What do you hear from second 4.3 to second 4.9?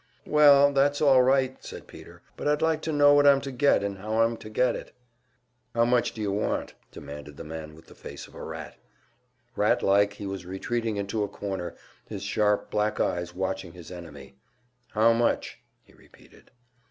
to get